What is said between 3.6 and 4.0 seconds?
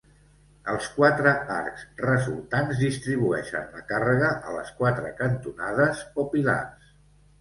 la